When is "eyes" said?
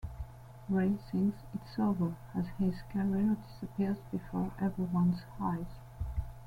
5.39-5.77